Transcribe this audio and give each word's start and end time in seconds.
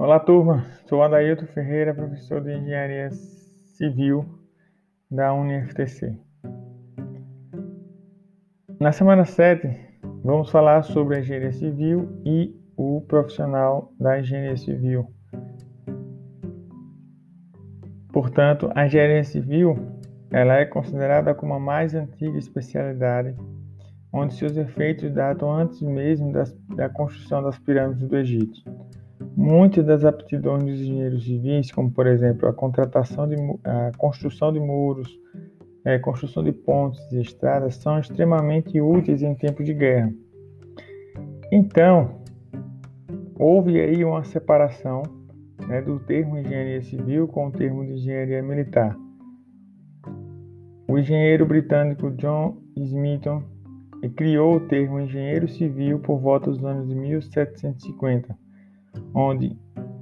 Olá, 0.00 0.20
turma. 0.20 0.64
Sou 0.86 1.02
Adailton 1.02 1.46
Ferreira, 1.46 1.92
professor 1.92 2.40
de 2.40 2.52
Engenharia 2.52 3.10
Civil 3.10 4.24
da 5.10 5.34
UniFTC. 5.34 6.16
Na 8.78 8.92
semana 8.92 9.24
7, 9.24 9.68
vamos 10.22 10.52
falar 10.52 10.84
sobre 10.84 11.16
a 11.16 11.18
engenharia 11.18 11.50
civil 11.50 12.08
e 12.24 12.54
o 12.76 13.00
profissional 13.08 13.92
da 13.98 14.20
engenharia 14.20 14.56
civil. 14.56 15.12
Portanto, 18.12 18.70
a 18.76 18.86
engenharia 18.86 19.24
civil 19.24 19.76
ela 20.30 20.58
é 20.58 20.64
considerada 20.64 21.34
como 21.34 21.54
a 21.54 21.58
mais 21.58 21.92
antiga 21.92 22.38
especialidade, 22.38 23.34
onde 24.12 24.34
seus 24.34 24.56
efeitos 24.56 25.10
datam 25.12 25.52
antes 25.52 25.82
mesmo 25.82 26.30
das, 26.30 26.56
da 26.76 26.88
construção 26.88 27.42
das 27.42 27.58
pirâmides 27.58 28.06
do 28.06 28.16
Egito. 28.16 28.62
Muitas 29.40 29.86
das 29.86 30.04
aptidões 30.04 30.64
dos 30.64 30.80
engenheiros 30.80 31.22
civis, 31.22 31.70
como 31.70 31.92
por 31.92 32.08
exemplo 32.08 32.48
a 32.48 32.52
contratação 32.52 33.28
de 33.28 33.36
a 33.62 33.92
construção 33.96 34.52
de 34.52 34.58
muros, 34.58 35.16
é, 35.84 35.96
construção 35.96 36.42
de 36.42 36.50
pontes 36.50 37.00
e 37.12 37.20
estradas, 37.20 37.76
são 37.76 38.00
extremamente 38.00 38.80
úteis 38.80 39.22
em 39.22 39.36
tempo 39.36 39.62
de 39.62 39.72
guerra. 39.72 40.12
Então, 41.52 42.20
houve 43.38 43.80
aí 43.80 44.04
uma 44.04 44.24
separação 44.24 45.04
né, 45.68 45.82
do 45.82 46.00
termo 46.00 46.36
engenharia 46.36 46.82
civil 46.82 47.28
com 47.28 47.46
o 47.46 47.52
termo 47.52 47.86
de 47.86 47.92
engenharia 47.92 48.42
militar. 48.42 48.98
O 50.88 50.98
engenheiro 50.98 51.46
britânico 51.46 52.10
John 52.10 52.56
Smithson 52.76 53.44
criou 54.16 54.56
o 54.56 54.66
termo 54.66 54.98
engenheiro 54.98 55.46
civil 55.46 56.00
por 56.00 56.18
volta 56.18 56.50
dos 56.50 56.64
anos 56.64 56.88
de 56.88 56.94
1750 56.96 58.47
onde 59.14 59.56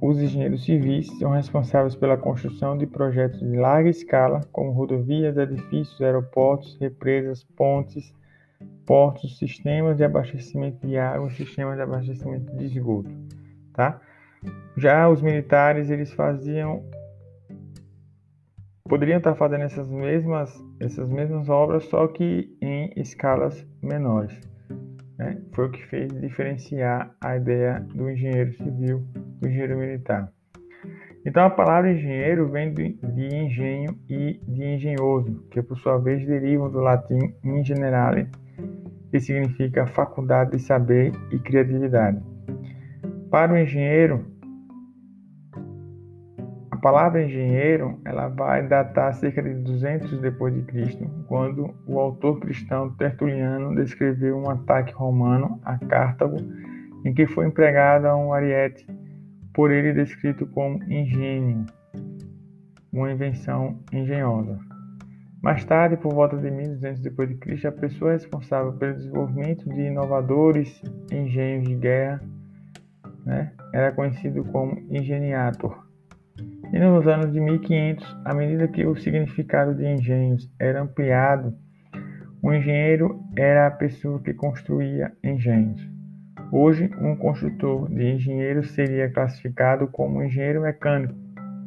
os 0.00 0.20
engenheiros 0.20 0.64
civis 0.64 1.06
são 1.18 1.30
responsáveis 1.30 1.94
pela 1.94 2.16
construção 2.16 2.76
de 2.76 2.86
projetos 2.86 3.38
de 3.38 3.56
larga 3.56 3.88
escala, 3.88 4.40
como 4.50 4.72
rodovias, 4.72 5.36
edifícios, 5.36 6.00
aeroportos, 6.02 6.76
represas, 6.80 7.44
pontes, 7.44 8.12
portos, 8.84 9.38
sistemas 9.38 9.96
de 9.96 10.04
abastecimento 10.04 10.84
de 10.86 10.98
água 10.98 11.30
sistemas 11.30 11.76
de 11.76 11.82
abastecimento 11.82 12.52
de 12.56 12.64
esgoto, 12.64 13.10
tá? 13.72 14.00
Já 14.76 15.08
os 15.08 15.22
militares, 15.22 15.88
eles 15.88 16.12
faziam 16.12 16.84
poderiam 18.88 19.18
estar 19.18 19.36
fazendo 19.36 19.62
essas 19.62 19.88
mesmas 19.88 20.52
essas 20.80 21.08
mesmas 21.08 21.48
obras, 21.48 21.84
só 21.84 22.08
que 22.08 22.56
em 22.60 22.92
escalas 22.96 23.64
menores. 23.80 24.51
Né? 25.22 25.38
Foi 25.52 25.66
o 25.66 25.70
que 25.70 25.86
fez 25.86 26.08
diferenciar 26.20 27.14
a 27.20 27.36
ideia 27.36 27.80
do 27.94 28.10
engenheiro 28.10 28.52
civil 28.54 29.04
do 29.40 29.48
engenheiro 29.48 29.78
militar. 29.78 30.32
Então, 31.24 31.44
a 31.44 31.50
palavra 31.50 31.92
engenheiro 31.92 32.48
vem 32.48 32.74
de, 32.74 32.98
engenho 33.32 33.96
e 34.08 34.40
de 34.46 34.64
engenhoso, 34.64 35.46
que 35.50 35.62
por 35.62 35.78
sua 35.78 35.96
vez 35.98 36.26
derivam 36.26 36.68
do 36.68 36.80
latim 36.80 37.32
in 37.44 37.62
generale, 37.62 38.26
que 39.10 39.20
significa 39.20 39.86
faculdade 39.86 40.50
de 40.52 40.58
saber 40.58 41.12
e 41.30 41.38
criatividade. 41.38 42.20
Para 43.30 43.52
o 43.52 43.56
engenheiro, 43.56 44.26
palavra 46.82 47.22
engenheiro 47.22 48.00
ela 48.04 48.26
vai 48.28 48.66
datar 48.66 49.14
cerca 49.14 49.40
de 49.40 49.54
200 49.54 50.20
depois 50.20 50.52
de 50.52 50.62
Cristo, 50.62 51.08
quando 51.28 51.72
o 51.86 51.98
autor 52.00 52.40
cristão 52.40 52.90
Tertuliano 52.96 53.72
descreveu 53.76 54.36
um 54.36 54.50
ataque 54.50 54.92
romano 54.92 55.60
a 55.64 55.78
Cartago, 55.78 56.36
em 57.04 57.14
que 57.14 57.24
foi 57.24 57.46
empregado 57.46 58.08
um 58.08 58.32
ariete, 58.32 58.84
por 59.54 59.70
ele 59.70 59.92
descrito 59.92 60.44
como 60.46 60.82
engenho, 60.92 61.64
uma 62.92 63.12
invenção 63.12 63.78
engenhosa. 63.92 64.58
Mais 65.40 65.64
tarde, 65.64 65.96
por 65.96 66.12
volta 66.12 66.36
de 66.36 66.50
1200 66.50 67.00
depois 67.00 67.28
de 67.28 67.36
Cristo, 67.36 67.68
a 67.68 67.72
pessoa 67.72 68.12
responsável 68.12 68.72
pelo 68.72 68.94
desenvolvimento 68.94 69.68
de 69.68 69.82
inovadores 69.82 70.82
engenhos 71.12 71.68
de 71.68 71.74
guerra 71.76 72.20
né, 73.24 73.52
era 73.72 73.92
conhecido 73.92 74.44
como 74.44 74.80
ingeniator. 74.90 75.81
E 76.72 76.78
nos 76.78 77.06
anos 77.06 77.30
de 77.30 77.38
1500, 77.38 78.16
à 78.24 78.34
medida 78.34 78.66
que 78.66 78.86
o 78.86 78.96
significado 78.96 79.74
de 79.74 79.86
engenhos 79.86 80.50
era 80.58 80.80
ampliado, 80.80 81.54
o 82.42 82.50
engenheiro 82.50 83.22
era 83.36 83.66
a 83.66 83.70
pessoa 83.70 84.22
que 84.22 84.32
construía 84.32 85.12
engenhos. 85.22 85.86
Hoje, 86.50 86.90
um 86.98 87.14
construtor 87.14 87.90
de 87.90 88.12
engenheiro 88.12 88.64
seria 88.64 89.10
classificado 89.10 89.86
como 89.88 90.22
engenheiro 90.22 90.62
mecânico, 90.62 91.14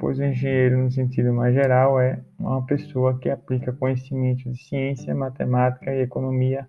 pois 0.00 0.18
o 0.18 0.24
engenheiro, 0.24 0.78
no 0.78 0.90
sentido 0.90 1.34
mais 1.34 1.54
geral, 1.54 2.00
é 2.00 2.20
uma 2.38 2.64
pessoa 2.64 3.18
que 3.18 3.28
aplica 3.28 3.74
conhecimento 3.74 4.50
de 4.50 4.56
ciência, 4.56 5.14
matemática 5.14 5.94
e 5.94 6.00
economia 6.00 6.66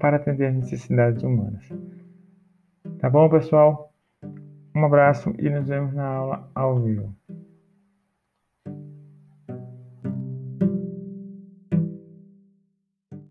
para 0.00 0.16
atender 0.16 0.48
às 0.48 0.54
necessidades 0.56 1.22
humanas. 1.22 1.68
Tá 2.98 3.08
bom, 3.08 3.28
pessoal? 3.28 3.92
Um 4.74 4.84
abraço 4.84 5.32
e 5.38 5.48
nos 5.48 5.68
vemos 5.68 5.94
na 5.94 6.06
aula 6.06 6.50
ao 6.54 6.80
vivo. 6.80 7.14